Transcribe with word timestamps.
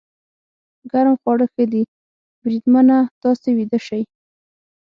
ګرم 0.91 1.15
خواړه 1.21 1.45
ښه 1.53 1.63
دي، 1.71 1.83
بریدمنه، 2.41 2.97
تاسې 3.21 3.49
ویده 3.57 3.79
شئ. 3.87 4.03